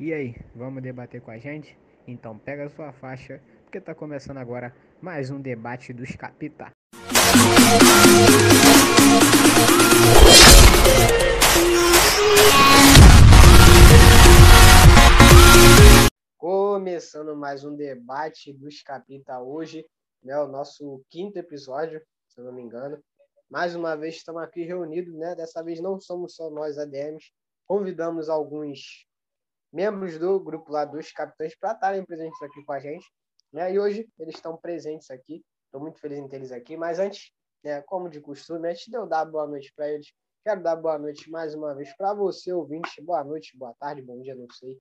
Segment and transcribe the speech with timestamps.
[0.00, 1.76] E aí, vamos debater com a gente?
[2.06, 6.70] Então pega a sua faixa, porque tá começando agora mais um debate dos capita.
[16.36, 19.84] Começando mais um debate dos capita hoje,
[20.22, 23.02] né, o nosso quinto episódio, se eu não me engano.
[23.50, 25.34] Mais uma vez estamos aqui reunidos, né?
[25.34, 27.32] Dessa vez não somos só nós ADMs,
[27.66, 29.07] convidamos alguns
[29.72, 33.06] membros do grupo lá dos capitães para estarem presentes aqui com a gente.
[33.52, 33.72] Né?
[33.72, 35.44] E hoje eles estão presentes aqui.
[35.66, 36.76] Estou muito feliz em ter eles aqui.
[36.76, 37.30] Mas antes,
[37.62, 40.12] né, como de costume, antes de eu dar boa noite para eles,
[40.44, 43.02] quero dar boa noite mais uma vez para você, ouvinte.
[43.02, 44.78] Boa noite, boa tarde, bom dia, não sei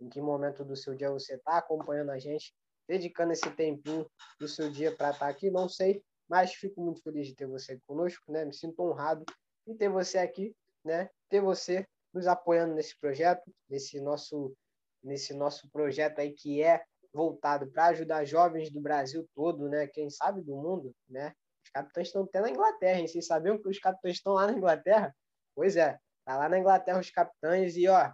[0.00, 2.54] em que momento do seu dia você está acompanhando a gente,
[2.88, 7.02] dedicando esse tempinho do seu dia para estar tá aqui, não sei, mas fico muito
[7.02, 8.44] feliz de ter você conosco, né?
[8.44, 9.24] Me sinto honrado
[9.66, 11.10] em ter você aqui, né?
[11.28, 14.54] Ter você nos apoiando nesse projeto, nesse nosso,
[15.02, 16.82] nesse nosso projeto aí que é
[17.12, 19.86] voltado para ajudar jovens do Brasil todo, né?
[19.86, 21.32] Quem sabe do mundo, né?
[21.64, 23.06] Os capitães estão até na Inglaterra, hein?
[23.06, 25.14] Vocês sabiam que os capitães estão lá na Inglaterra?
[25.54, 28.12] Pois é, tá lá na Inglaterra os capitães e, ó,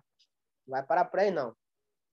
[0.67, 1.55] vai para a praia não.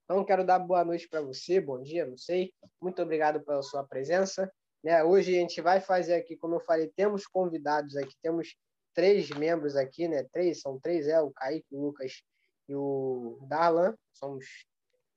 [0.04, 2.52] Então, quero dar boa noite para você, bom dia, não sei.
[2.80, 4.52] Muito obrigado pela sua presença.
[4.82, 5.02] Né?
[5.02, 8.54] Hoje a gente vai fazer aqui, como eu falei, temos convidados aqui, temos
[8.94, 10.24] três membros aqui, né?
[10.32, 12.22] Três, são três, é o Kaique, o Lucas
[12.68, 13.94] e o Darlan.
[14.12, 14.46] Somos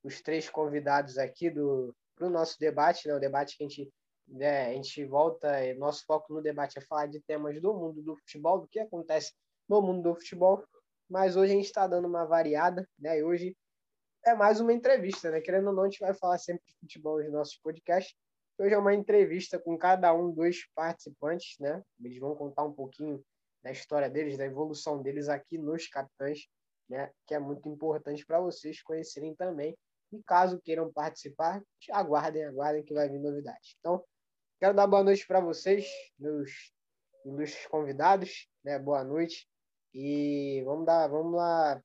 [0.02, 3.14] os três convidados aqui do o nosso debate, né?
[3.14, 3.92] O debate que a gente,
[4.26, 8.16] né, a gente volta, nosso foco no debate é falar de temas do mundo do
[8.16, 9.32] futebol, do que acontece
[9.68, 10.64] no mundo do futebol.
[11.08, 13.18] Mas hoje a gente está dando uma variada, né?
[13.18, 13.56] E hoje
[14.26, 15.40] é mais uma entrevista, né?
[15.40, 18.14] Querendo ou não, a gente vai falar sempre de futebol nos nossos podcasts.
[18.58, 21.82] Hoje é uma entrevista com cada um dos participantes, né?
[22.02, 23.24] Eles vão contar um pouquinho
[23.62, 26.46] da história deles, da evolução deles aqui nos Capitães,
[26.88, 27.10] né?
[27.26, 29.76] que é muito importante para vocês conhecerem também.
[30.12, 33.76] E caso queiram participar, aguardem, aguardem que vai vir novidade.
[33.78, 34.02] Então,
[34.58, 35.86] quero dar boa noite para vocês,
[36.18, 36.72] meus
[37.26, 38.78] ilustres convidados, né?
[38.78, 39.46] Boa noite.
[39.92, 41.82] E vamos dar, vamos lá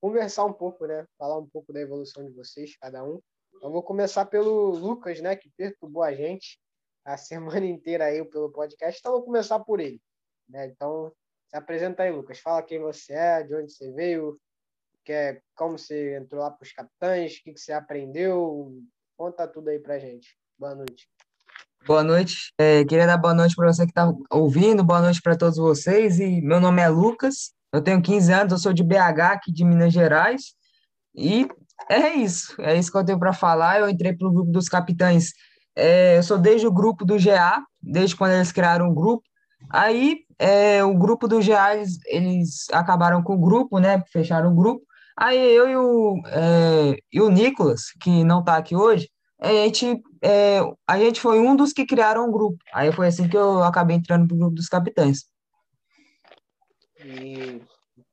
[0.00, 1.04] conversar um pouco, né?
[1.18, 3.20] Falar um pouco da evolução de vocês, cada um.
[3.56, 5.34] Então, vou começar pelo Lucas, né?
[5.34, 6.60] Que perturbou a gente
[7.04, 9.00] a semana inteira aí pelo podcast.
[9.00, 10.00] Então, vou começar por ele.
[10.48, 10.66] Né?
[10.66, 11.12] Então,
[11.48, 12.38] se apresenta aí, Lucas.
[12.40, 14.38] Fala quem você é, de onde você veio,
[15.04, 18.72] que é, como você entrou lá para os capitães, o que, que você aprendeu.
[19.16, 20.36] Conta tudo aí para gente.
[20.58, 21.08] Boa noite.
[21.86, 22.52] Boa noite.
[22.58, 26.18] É, queria dar boa noite para você que está ouvindo, boa noite para todos vocês.
[26.18, 29.64] E meu nome é Lucas, eu tenho 15 anos, eu sou de BH, aqui de
[29.64, 30.54] Minas Gerais.
[31.14, 31.46] E
[31.90, 33.80] é isso, é isso que eu tenho para falar.
[33.80, 35.32] Eu entrei para o grupo dos capitães.
[35.76, 39.24] É, eu sou desde o grupo do GA, desde quando eles criaram o grupo.
[39.70, 44.02] Aí é, o grupo do GA, eles, eles, acabaram com o grupo, né?
[44.12, 44.84] Fecharam o grupo.
[45.16, 49.08] Aí eu e o, é, e o Nicolas, que não está aqui hoje,
[49.38, 52.58] a gente, é, a gente foi um dos que criaram o grupo.
[52.72, 55.24] Aí foi assim que eu acabei entrando pro grupo dos capitães.
[56.98, 57.62] E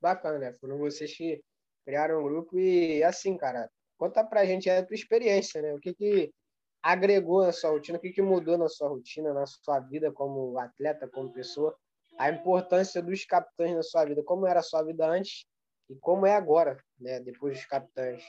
[0.00, 0.52] bacana, né?
[0.60, 1.42] Foram vocês que
[1.84, 5.74] criaram o grupo e assim, cara, conta pra gente a tua experiência, né?
[5.74, 6.32] O que que
[6.82, 10.58] agregou na sua rotina, o que, que mudou na sua rotina, na sua vida como
[10.58, 11.76] atleta, como pessoa,
[12.22, 15.44] a importância dos capitães na sua vida, como era a sua vida antes
[15.90, 18.22] e como é agora, né, depois dos capitães.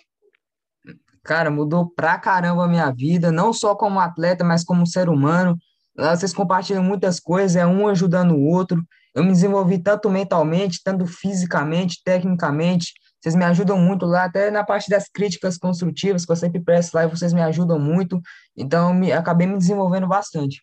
[1.23, 5.55] Cara, mudou pra caramba a minha vida, não só como atleta, mas como ser humano.
[5.95, 8.83] Vocês compartilham muitas coisas, é um ajudando o outro.
[9.13, 14.65] Eu me desenvolvi tanto mentalmente, tanto fisicamente, tecnicamente, vocês me ajudam muito lá, até na
[14.65, 18.19] parte das críticas construtivas, que eu sempre presto lá, e vocês me ajudam muito.
[18.57, 20.61] Então, me, acabei me desenvolvendo bastante.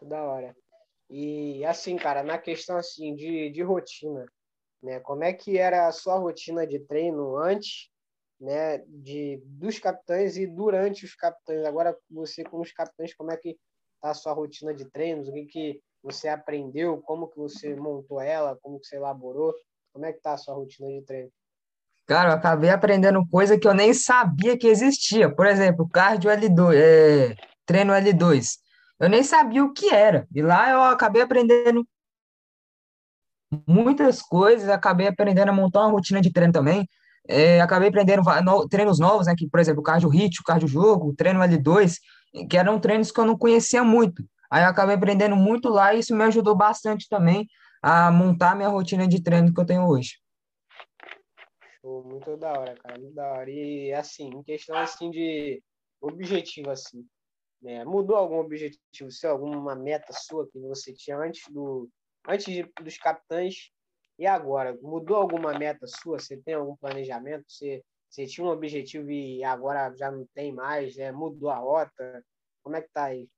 [0.00, 0.59] Da hora.
[1.10, 4.24] E assim, cara, na questão assim de, de rotina,
[4.80, 5.00] né?
[5.00, 7.90] Como é que era a sua rotina de treino antes,
[8.40, 11.66] né, de dos capitães e durante os capitães?
[11.66, 13.58] Agora você com os capitães, como é que
[14.00, 15.28] tá a sua rotina de treinos?
[15.28, 17.02] O que que você aprendeu?
[17.02, 18.56] Como que você montou ela?
[18.62, 19.52] Como que você elaborou?
[19.92, 21.30] Como é que tá a sua rotina de treino?
[22.06, 25.32] Cara, eu acabei aprendendo coisa que eu nem sabia que existia.
[25.32, 27.36] Por exemplo, cardio L2, é,
[27.66, 28.58] treino L2.
[29.00, 30.28] Eu nem sabia o que era.
[30.34, 31.88] E lá eu acabei aprendendo
[33.66, 36.86] muitas coisas, acabei aprendendo a montar uma rotina de treino também.
[37.26, 39.34] É, acabei aprendendo no, treinos novos, né?
[39.36, 41.96] Que, por exemplo, cardio hit, cardio jogo, treino L2,
[42.48, 44.22] que eram treinos que eu não conhecia muito.
[44.50, 47.46] Aí eu acabei aprendendo muito lá e isso me ajudou bastante também
[47.82, 50.18] a montar minha rotina de treino que eu tenho hoje.
[51.80, 53.50] Show, muito da hora, cara, muito da hora.
[53.50, 55.62] E assim, em questão assim de
[56.02, 57.06] objetivo assim,
[57.60, 57.84] né?
[57.84, 61.88] Mudou algum objetivo seu, alguma meta sua que você tinha antes do
[62.28, 63.70] antes de, dos capitães
[64.18, 64.76] e agora?
[64.82, 66.18] Mudou alguma meta sua?
[66.18, 67.44] Você tem algum planejamento?
[67.48, 71.12] Você Você tinha um objetivo e agora já não tem mais, né?
[71.12, 72.24] Mudou a rota.
[72.62, 73.28] Como é que tá aí?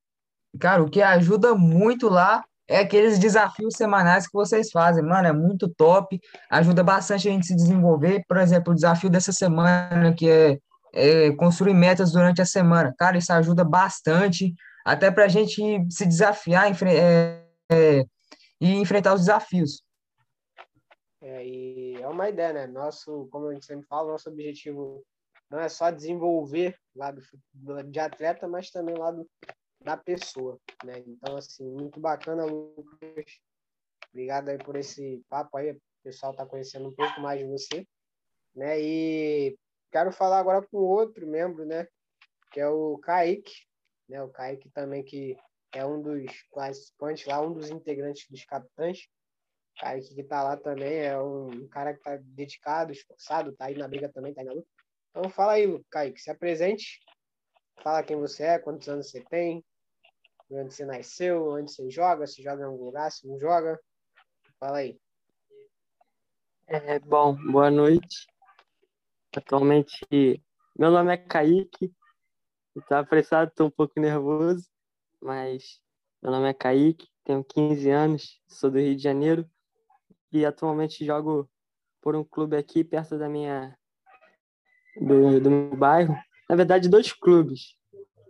[0.58, 5.32] Cara, o que ajuda muito lá é aqueles desafios semanais que vocês fazem, mano, é
[5.32, 6.18] muito top,
[6.50, 8.24] ajuda bastante a gente se desenvolver.
[8.26, 10.58] Por exemplo, o desafio dessa semana, que é,
[10.92, 12.94] é construir metas durante a semana.
[12.98, 14.54] Cara, isso ajuda bastante,
[14.84, 18.04] até para a gente se desafiar é, é,
[18.60, 19.82] e enfrentar os desafios.
[21.20, 22.66] É, e é uma ideia, né?
[22.66, 25.02] Nosso, como a gente sempre fala, nosso objetivo
[25.48, 27.22] não é só desenvolver lado
[27.86, 29.28] de atleta, mas também lado
[29.82, 31.02] da pessoa, né?
[31.06, 33.38] Então, assim, muito bacana, Lucas.
[34.10, 35.72] Obrigado aí por esse papo aí.
[35.72, 37.86] O pessoal está conhecendo um pouco mais de você,
[38.54, 38.80] né?
[38.80, 39.56] E
[39.92, 41.86] quero falar agora com outro membro, né?
[42.50, 43.54] Que é o Kaique,
[44.08, 44.22] né?
[44.22, 45.36] O Kaique também que
[45.74, 49.06] é um dos participantes lá, um dos integrantes dos capitães.
[49.76, 53.76] O Kaique que está lá também é um cara que está dedicado, esforçado, tá aí
[53.76, 54.68] na briga também, tá aí na luta.
[55.10, 57.00] Então fala aí, Kaique, se apresente,
[57.82, 59.62] fala quem você é, quantos anos você tem,
[60.50, 63.78] onde você nasceu, onde você joga, se joga em algum lugar, se não joga.
[64.58, 64.98] Fala aí.
[66.66, 68.31] É, bom, boa noite.
[69.34, 70.06] Atualmente,
[70.78, 71.90] meu nome é Kaique.
[72.76, 74.68] Estou apressado, estou um pouco nervoso,
[75.22, 75.80] mas
[76.22, 79.48] meu nome é Kaique, tenho 15 anos, sou do Rio de Janeiro
[80.30, 81.48] e atualmente jogo
[82.02, 83.74] por um clube aqui perto da minha
[84.96, 86.14] do, do meu bairro.
[86.48, 87.74] Na verdade, dois clubes,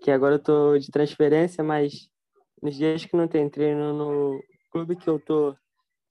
[0.02, 2.08] que agora eu estou de transferência, mas
[2.62, 4.40] nos dias que não tem treino no
[4.70, 5.56] clube que eu tô,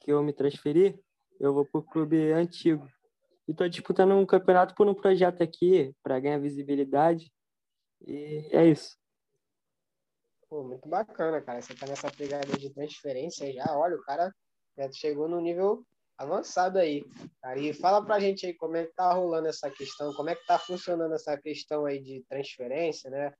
[0.02, 1.00] que eu me transferi,
[1.40, 2.86] eu vou pro clube antigo.
[3.52, 7.30] E tô disputando um campeonato por um projeto aqui para ganhar visibilidade.
[8.08, 8.98] E é isso.
[10.48, 11.62] Pô, muito bacana, cara.
[11.62, 13.66] Você tá nessa pegada de transferência já.
[13.78, 14.34] Olha, o cara
[14.78, 15.86] já chegou no nível
[16.18, 17.04] avançado aí.
[17.42, 17.60] Cara.
[17.60, 20.46] E fala pra gente aí como é que tá rolando essa questão, como é que
[20.46, 23.34] tá funcionando essa questão aí de transferência, né?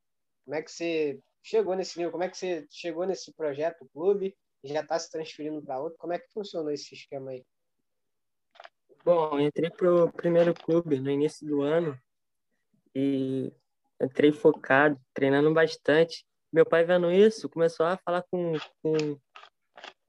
[0.44, 2.12] Como é que você chegou nesse nível?
[2.12, 5.98] Como é que você chegou nesse projeto, clube, e já está se transferindo para outro?
[5.98, 7.46] Como é que funcionou esse esquema aí?
[9.04, 12.00] Bom, entrei para o primeiro clube no início do ano
[12.94, 13.52] e
[14.00, 16.24] entrei focado, treinando bastante.
[16.54, 18.54] Meu pai vendo isso, começou a falar com,
[18.84, 19.20] com,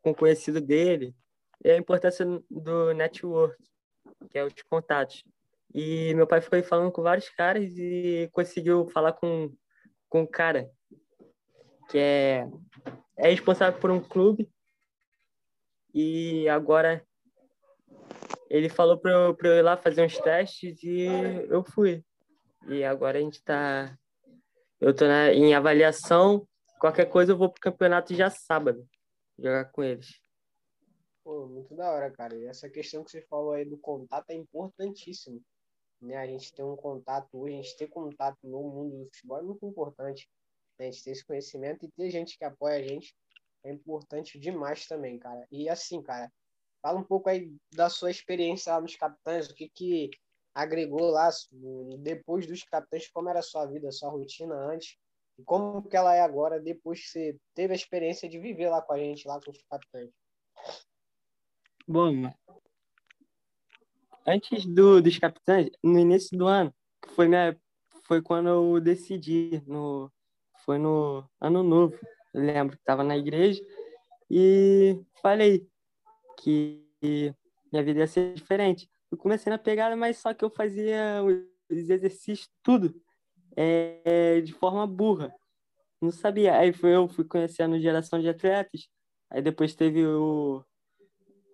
[0.03, 1.15] com conhecido dele
[1.65, 3.57] e a importância do network,
[4.31, 5.25] que é os contatos.
[5.75, 9.51] E meu pai foi falando com vários caras e conseguiu falar com,
[10.07, 10.71] com um cara
[11.89, 12.47] que é,
[13.17, 14.51] é responsável por um clube
[15.95, 17.03] e agora
[18.53, 21.07] ele falou para eu, eu ir lá fazer uns testes e
[21.49, 22.05] eu fui.
[22.69, 23.99] E agora a gente está.
[24.79, 26.47] Eu estou em avaliação.
[26.79, 28.87] Qualquer coisa eu vou pro campeonato já sábado
[29.39, 30.21] jogar com eles.
[31.25, 32.37] Pô, muito da hora, cara.
[32.37, 35.41] E essa questão que você falou aí do contato é importantíssimo.
[35.99, 36.17] Né?
[36.17, 39.43] A gente ter um contato hoje, a gente ter contato no mundo do futebol é
[39.43, 40.29] muito importante
[40.79, 40.89] né?
[40.89, 43.17] a gente ter esse conhecimento e ter gente que apoia a gente
[43.65, 45.47] é importante demais também, cara.
[45.51, 46.31] E assim, cara,
[46.83, 50.11] fala um pouco aí da sua experiência lá nos Capitães, o que que
[50.53, 51.31] agregou lá
[52.01, 54.99] depois dos Capitães, como era a sua vida, a sua rotina antes,
[55.39, 58.83] e como que ela é agora depois que você teve a experiência de viver lá
[58.83, 60.11] com a gente, lá com os Capitães.
[61.87, 62.31] Bom,
[64.27, 66.75] antes do, dos Capitães, no início do ano,
[67.15, 67.57] foi, minha,
[68.05, 70.11] foi quando eu decidi no
[70.65, 71.99] foi no ano novo.
[72.33, 73.61] Eu lembro que estava na igreja
[74.31, 75.69] e falei
[76.39, 76.87] que
[77.73, 78.89] minha vida ia ser diferente.
[79.11, 81.23] Eu comecei na pegada, mas só que eu fazia
[81.71, 82.95] os exercícios tudo
[83.57, 85.35] é, de forma burra.
[86.01, 86.57] Não sabia.
[86.57, 88.89] Aí foi eu fui conhecendo geração de atletas.
[89.31, 90.65] Aí depois teve o,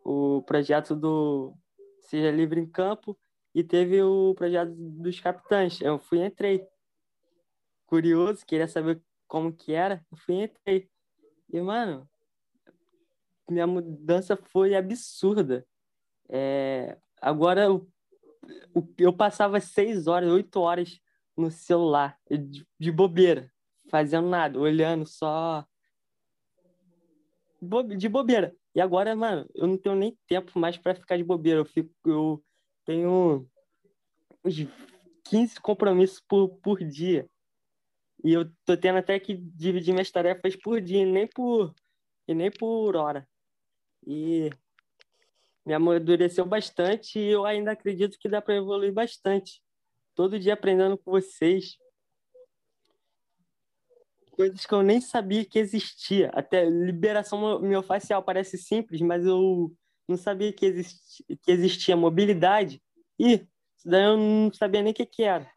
[0.05, 1.55] o projeto do
[2.03, 3.17] Seja Livre em Campo
[3.55, 5.81] e teve o projeto dos capitães.
[5.81, 6.67] Eu fui entrei
[7.87, 10.91] curioso, queria saber como que era, eu fui e entrei.
[11.53, 12.09] E, mano,
[13.49, 15.67] minha mudança foi absurda.
[16.29, 17.89] É, agora eu,
[18.99, 21.01] eu passava seis horas, oito horas
[21.37, 23.51] no celular, de, de bobeira,
[23.91, 25.65] fazendo nada, olhando só.
[27.97, 28.55] De bobeira.
[28.75, 31.61] E agora, mano, eu não tenho nem tempo mais para ficar de bobeira.
[31.61, 32.45] Eu fico, eu
[32.85, 33.49] tenho
[34.45, 34.55] uns
[35.25, 37.29] 15 compromissos por, por dia.
[38.25, 41.75] E eu tô tendo até que dividir minhas tarefas por dia, nem por,
[42.27, 43.27] e nem por hora.
[44.07, 44.51] E
[45.65, 49.63] me amadureceu bastante e eu ainda acredito que dá para evoluir bastante.
[50.15, 51.77] Todo dia aprendendo com vocês.
[54.33, 56.31] Coisas que eu nem sabia que existia.
[56.33, 59.71] Até liberação miofascial parece simples, mas eu
[60.09, 62.83] não sabia que, existia, que existia mobilidade.
[63.19, 63.47] E
[63.85, 65.53] daí eu não sabia nem o que, que era.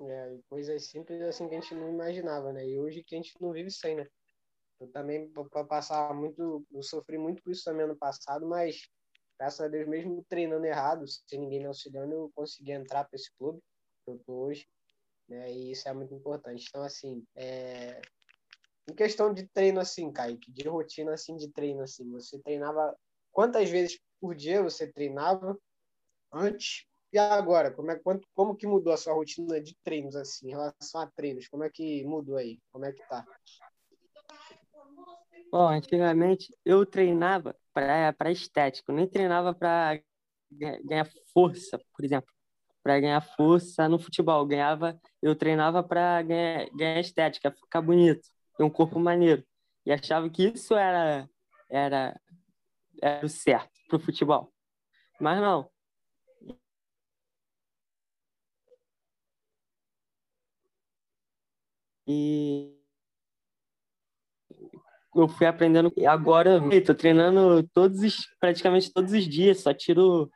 [0.00, 2.68] É, coisas simples assim que a gente não imaginava, né?
[2.68, 4.06] E hoje que a gente não vive sem, né?
[4.80, 5.30] Eu também,
[5.68, 8.88] passar muito, eu sofri muito com isso também no passado, mas
[9.38, 13.30] graças a Deus, mesmo treinando errado, sem ninguém me auxiliando, eu consegui entrar para esse
[13.36, 13.60] clube
[14.04, 14.66] que eu tô hoje,
[15.28, 15.52] né?
[15.52, 16.66] E isso é muito importante.
[16.68, 18.00] Então, assim, é...
[18.88, 22.96] em questão de treino, assim, Kaique, de rotina, assim, de treino, assim, você treinava
[23.32, 25.58] quantas vezes por dia você treinava
[26.32, 27.70] antes e agora?
[27.70, 31.10] Como, é, quanto, como que mudou a sua rotina de treinos, assim, em relação a
[31.10, 31.48] treinos?
[31.48, 32.58] Como é que mudou aí?
[32.72, 33.24] Como é que tá?
[35.54, 40.00] Bom, antigamente eu treinava para estética, eu nem treinava para
[40.50, 42.28] ganhar força, por exemplo.
[42.82, 48.22] Para ganhar força no futebol, ganhava, eu treinava para ganhar, ganhar estética, ficar bonito,
[48.56, 49.44] ter um corpo maneiro.
[49.86, 51.28] E achava que isso era
[51.70, 52.20] era,
[53.02, 54.52] era o certo para o futebol.
[55.20, 55.70] Mas não.
[62.06, 62.73] E
[65.14, 65.92] eu fui aprendendo.
[66.06, 70.30] Agora eu tô treinando todos os, praticamente todos os dias, só tiro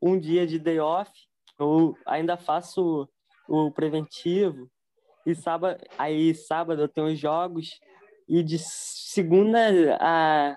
[0.00, 1.10] um dia de day off.
[1.58, 3.08] Eu ainda faço
[3.48, 4.70] o preventivo.
[5.26, 7.78] E sábado, aí sábado eu tenho os jogos.
[8.28, 9.58] E de segunda
[10.00, 10.56] a,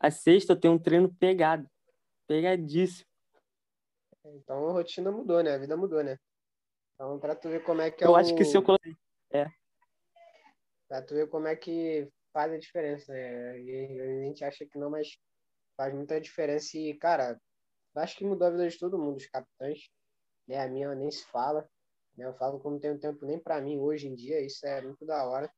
[0.00, 1.68] a sexta eu tenho um treino pegado.
[2.26, 3.06] Pegadíssimo.
[4.24, 5.54] Então a rotina mudou, né?
[5.54, 6.16] A vida mudou, né?
[6.94, 8.16] Então, para tu ver como é que é Eu o...
[8.16, 8.94] acho que se eu coloquei.
[9.32, 9.46] É.
[10.88, 13.50] Pra tu ver como é que faz a diferença, né?
[13.52, 15.18] A gente acha que não, mas
[15.76, 16.76] faz muita diferença.
[16.76, 17.40] E, cara,
[17.96, 19.90] acho que mudou a vida de todo mundo, os capitães.
[20.46, 20.58] Né?
[20.58, 21.68] A minha nem se fala.
[22.16, 22.26] Né?
[22.26, 25.04] Eu falo como não tenho tempo nem para mim hoje em dia, isso é muito
[25.04, 25.50] da hora.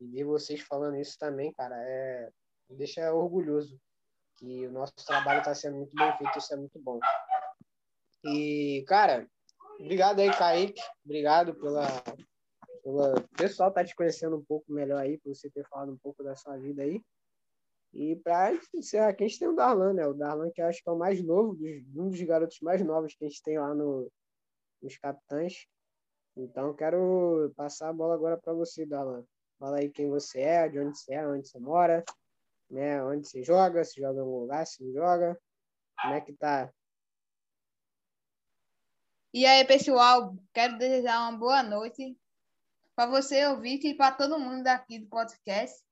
[0.00, 2.30] E ver vocês falando isso também, cara, é...
[2.70, 3.80] deixa orgulhoso.
[4.36, 6.98] Que o nosso trabalho está sendo muito bem feito, isso é muito bom.
[8.24, 9.28] E, cara,
[9.78, 10.82] obrigado aí, Kaique.
[11.04, 11.86] Obrigado pela,
[12.84, 16.22] o pessoal tá te conhecendo um pouco melhor aí, por você ter falado um pouco
[16.22, 17.02] da sua vida aí.
[17.94, 20.06] E para encerrar aqui, a gente tem o Darlan, né?
[20.06, 21.56] O Darlan, que eu acho que é o mais novo,
[21.96, 24.10] um dos garotos mais novos que a gente tem lá no,
[24.82, 25.66] nos Capitães.
[26.36, 29.24] Então, quero passar a bola agora para você, Darlan.
[29.58, 32.04] Fala aí quem você é, de onde você é, onde você mora,
[32.68, 33.02] né?
[33.04, 35.40] Onde você joga, se joga em algum lugar, se não joga.
[36.02, 36.70] Como é que tá?
[39.32, 42.16] E aí, pessoal, quero desejar uma boa noite
[42.94, 45.82] para você ouvir e para todo mundo daqui do podcast.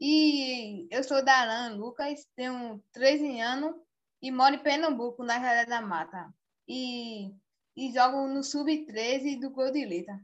[0.00, 3.74] E eu sou Daran Lucas, tenho 13 anos
[4.20, 6.32] e moro em Pernambuco, na Jaré da Mata.
[6.66, 7.34] E,
[7.76, 10.20] e jogo no Sub-13 do Gol de Letra.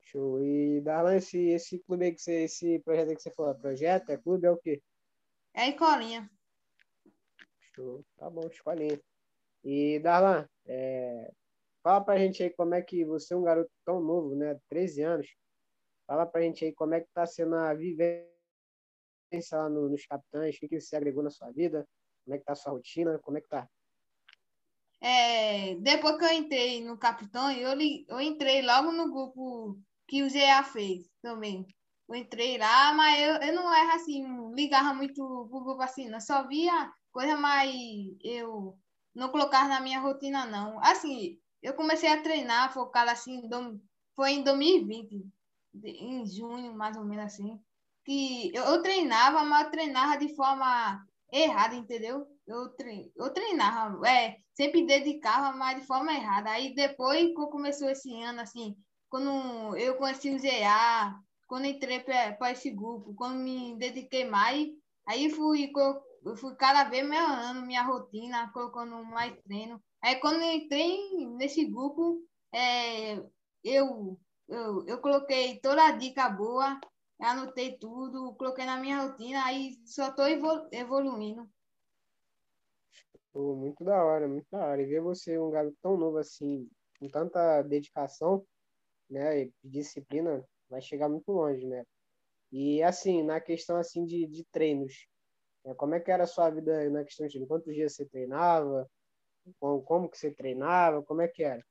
[0.00, 0.42] Show.
[0.42, 3.54] E Darlan, esse, esse clube aí que você, esse projeto aí que você falou, é
[3.54, 4.82] projeto, é clube, é o quê?
[5.54, 6.30] É escolinha.
[7.74, 8.02] Show.
[8.16, 8.98] Tá bom, escolinha.
[9.62, 11.30] E Darlan, é,
[11.88, 14.60] Fala pra gente aí como é que você é um garoto tão novo, né?
[14.68, 15.26] 13 anos.
[16.06, 18.28] Fala pra gente aí como é que tá sendo a vivência
[19.52, 21.88] lá no, nos capitães, o que, você agregou na sua vida,
[22.26, 23.66] como é que tá a sua rotina, como é que tá?
[25.00, 27.70] É, depois que eu entrei no Capitão, eu,
[28.06, 31.66] eu entrei logo no grupo que o GA fez também.
[32.06, 35.14] Eu entrei lá, mas eu, eu não era assim, ligava muito
[35.48, 37.74] pro grupo assim, não só via coisa, mas
[38.22, 38.78] eu
[39.14, 40.78] não colocava na minha rotina, não.
[40.84, 43.42] Assim, eu comecei a treinar focado assim,
[44.14, 45.26] foi em 2020,
[45.84, 47.60] em junho, mais ou menos assim,
[48.04, 52.26] que eu, eu treinava, mas eu treinava de forma errada, entendeu?
[52.46, 56.50] Eu, trein, eu treinava, é, sempre dedicava, mas de forma errada.
[56.50, 58.76] Aí depois, quando começou esse ano, assim,
[59.10, 61.14] quando eu conheci o ZA,
[61.46, 64.68] quando entrei para esse grupo, quando me dediquei mais,
[65.06, 65.70] aí fui,
[66.24, 69.82] eu fui cada vez melhorando minha rotina, colocando mais treino.
[70.02, 72.22] Aí quando eu entrei nesse grupo,
[72.54, 73.16] é,
[73.64, 76.80] eu, eu, eu coloquei toda a dica boa,
[77.20, 80.26] anotei tudo, coloquei na minha rotina, aí só estou
[80.72, 81.48] evoluindo.
[83.34, 84.82] Muito da hora, muito da hora.
[84.82, 88.44] E ver você, um garoto tão novo assim, com tanta dedicação,
[89.08, 91.84] né, e disciplina, vai chegar muito longe, né?
[92.50, 95.06] E assim, na questão assim de, de treinos,
[95.64, 98.88] né, como é que era a sua vida na questão de quantos dias você treinava?
[99.58, 101.02] Como, que você treinava?
[101.02, 101.64] Como é que era?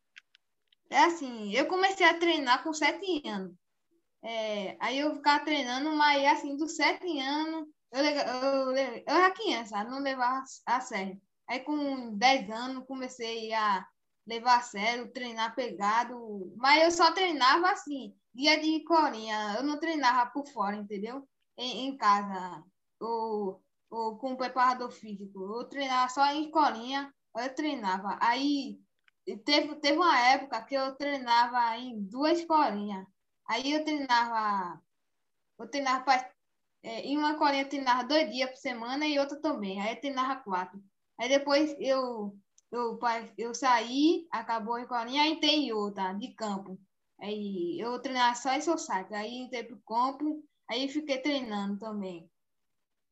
[0.90, 3.54] É assim, eu comecei a treinar com sete anos.
[4.24, 9.84] É, aí eu ficava treinando, mas assim, dos sete anos, eu, eu, eu, era criança,
[9.84, 11.22] não levava a sério.
[11.48, 13.86] Aí com dez anos comecei a
[14.26, 19.80] levar a sério, treinar pegado, mas eu só treinava assim, dia de corinha, eu não
[19.80, 21.28] treinava por fora, entendeu?
[21.58, 22.64] Em, em casa.
[23.00, 25.60] Eu, ou com preparador físico.
[25.60, 28.18] Eu treinava só em escolinha, eu treinava.
[28.22, 28.80] Aí
[29.46, 33.06] teve, teve uma época que eu treinava em duas escolinhas.
[33.48, 34.82] Aí eu treinava,
[35.60, 36.32] eu treinava pra,
[36.84, 39.82] é, em uma escolinha eu treinava dois dias por semana e outra também.
[39.82, 40.82] Aí eu treinava quatro.
[41.20, 42.38] Aí depois eu,
[42.72, 43.00] eu,
[43.38, 46.80] eu saí, acabou a escolinha, aí tem outra de campo.
[47.20, 49.14] Aí eu treinava só em society.
[49.14, 52.30] Aí entrei pro campo, aí fiquei treinando também.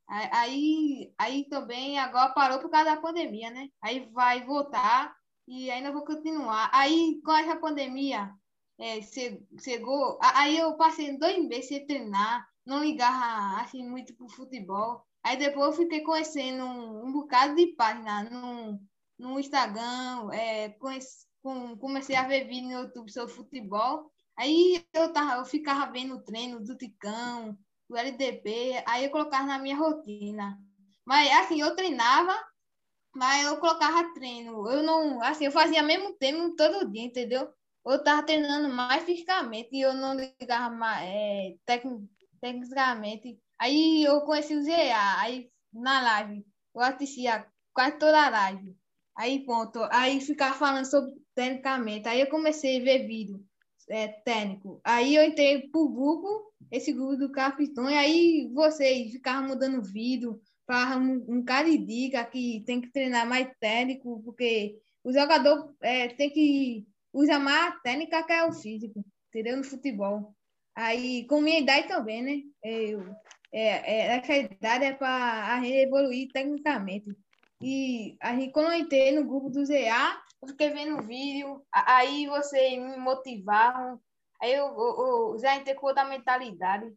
[0.07, 3.69] Aí, aí também agora parou por causa da pandemia, né?
[3.81, 5.15] Aí vai voltar
[5.47, 6.69] e ainda vou continuar.
[6.73, 8.31] Aí com essa pandemia
[8.79, 8.99] é,
[9.61, 15.03] chegou, aí eu passei dois meses sem treinar, não ligava assim muito pro futebol.
[15.23, 18.79] Aí depois eu fiquei conhecendo um, um bocado de página no,
[19.17, 24.11] no Instagram, é, conheci, com, comecei a ver vídeo no YouTube sobre futebol.
[24.37, 27.57] Aí eu, tava, eu ficava vendo o treino do Ticão,
[27.89, 30.57] do LDP, aí eu colocava na minha rotina.
[31.05, 32.33] Mas assim, eu treinava,
[33.15, 34.67] mas eu colocava treino.
[34.69, 37.49] Eu não, assim, eu fazia mesmo treino todo dia, entendeu?
[37.85, 41.55] Eu tava treinando mais fisicamente e eu não ligava mais, é,
[42.41, 43.39] tecnicamente.
[43.59, 48.75] Aí eu conheci o ZA, aí na live, eu assistia quase toda a live.
[49.15, 52.07] Aí pronto, aí ficava falando sobre tecnicamente.
[52.07, 53.45] Aí eu comecei a ver vídeo
[53.89, 54.79] é, técnico.
[54.83, 60.39] Aí eu entrei pro grupo, esse grupo do Capitão, e aí vocês ficavam mudando vídeo,
[60.65, 65.73] falavam um, um cara de dica que tem que treinar mais técnico, porque o jogador
[65.81, 69.57] é, tem que usar mais a técnica que é o físico, entendeu?
[69.57, 70.35] No futebol.
[70.75, 72.41] Aí, com minha idade também, né?
[72.63, 73.01] Eu,
[73.51, 77.15] é, é, essa idade é para evoluir tecnicamente.
[77.61, 82.27] E a gente, quando eu entrei no grupo do ZA, eu fiquei vendo vídeo, aí
[82.27, 83.99] vocês me motivaram,
[84.41, 86.93] aí eu, eu, eu já entrei com outra mentalidade.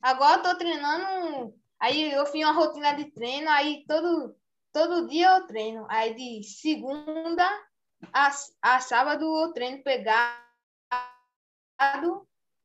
[0.00, 4.36] Agora eu tô treinando, aí eu fiz uma rotina de treino, aí todo,
[4.72, 5.86] todo dia eu treino.
[5.88, 7.44] Aí de segunda
[8.12, 8.30] a,
[8.62, 10.36] a sábado eu treino pegado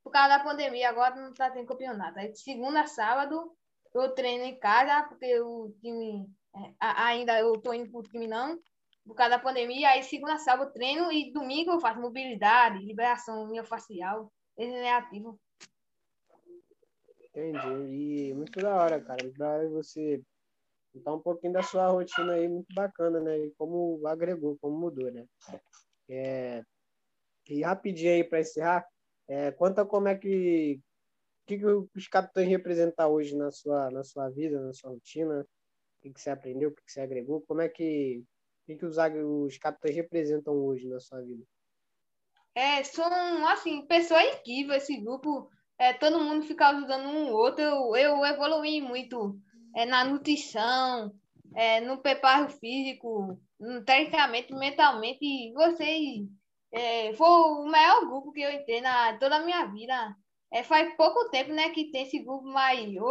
[0.03, 2.19] por causa da pandemia, agora não tá tendo campeonato.
[2.19, 3.55] Aí de segunda a sábado
[3.93, 8.59] eu treino em casa, porque o time é, ainda eu tô indo pro time não,
[9.05, 14.31] por causa da pandemia, aí segunda, sábado treino e domingo eu faço mobilidade, liberação miofascial,
[14.57, 15.39] regenerativo.
[17.25, 18.29] Entendi.
[18.29, 19.23] E muito da hora, cara.
[19.23, 20.21] Muito da hora você
[20.93, 23.37] contar um pouquinho da sua rotina aí, muito bacana, né?
[23.37, 25.25] E como agregou, como mudou, né?
[26.09, 26.63] É...
[27.49, 28.85] E rapidinho aí para encerrar,
[29.27, 30.79] é, conta como é que
[31.45, 35.41] que, que os capitães representam hoje na sua, na sua vida, na sua rotina?
[35.41, 37.41] O que, que você aprendeu, o que, que você agregou?
[37.41, 38.23] Como é que
[38.71, 41.43] que, que os, os capitães representam hoje na sua vida?
[42.53, 45.49] É, são, assim, pessoas incríveis esse grupo.
[45.77, 47.63] É, todo mundo fica ajudando um outro.
[47.63, 49.39] Eu, eu evolui muito
[49.75, 51.11] é, na nutrição,
[51.55, 53.39] é, no preparo físico,
[53.85, 55.53] tecnicamente, mentalmente.
[55.53, 56.27] Vocês
[56.71, 60.15] é, foi o maior grupo que eu entrei na toda a minha vida.
[60.51, 63.05] É, faz pouco tempo né, que tem esse grupo, mas eu,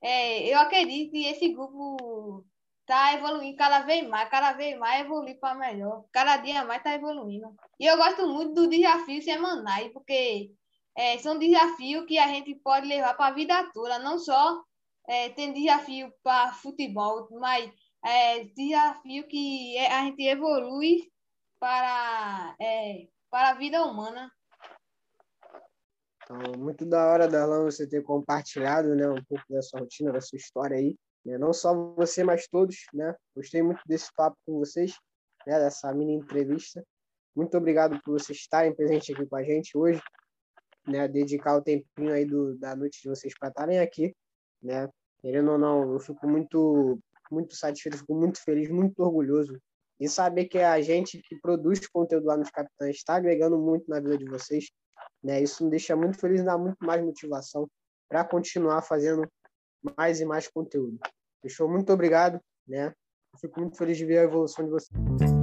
[0.00, 2.44] é, eu acredito que esse grupo
[2.86, 6.04] tá evoluindo cada vez mais, cada vez mais evoluir para melhor.
[6.12, 7.54] Cada dia mais tá evoluindo.
[7.78, 10.50] E eu gosto muito do desafio semanais, porque
[10.96, 14.62] é, são desafios que a gente pode levar para a vida toda, não só
[15.08, 17.70] é, tem desafio para futebol, mas
[18.04, 21.10] é, desafio que é, a gente evolui
[21.58, 24.30] para, é, para a vida humana.
[26.22, 30.20] Então, muito da hora, Darlan, você ter compartilhado né, um pouco da sua rotina, da
[30.20, 30.96] sua história aí.
[31.24, 31.38] Né?
[31.38, 32.76] Não só você, mas todos.
[32.92, 33.14] Né?
[33.34, 34.94] Gostei muito desse papo com vocês,
[35.46, 35.58] né?
[35.58, 36.84] dessa mini entrevista.
[37.34, 40.00] Muito obrigado por vocês estarem presentes aqui com a gente hoje,
[40.86, 41.08] né?
[41.08, 44.14] dedicar o tempinho aí do, da noite de vocês para estarem aqui.
[44.62, 44.88] Né?
[45.20, 46.98] Querendo ou não, eu fico muito,
[47.30, 49.58] muito satisfeito, fico muito feliz, muito orgulhoso
[49.98, 54.00] e saber que a gente que produz conteúdo lá nos Capitães está agregando muito na
[54.00, 54.70] vida de vocês.
[55.22, 55.42] Né?
[55.42, 57.68] Isso me deixa muito feliz e dá muito mais motivação
[58.08, 59.26] para continuar fazendo
[59.96, 60.98] mais e mais conteúdo.
[61.42, 61.68] Fechou?
[61.68, 62.92] Muito obrigado, né?
[63.40, 65.33] fico muito feliz de ver a evolução de vocês.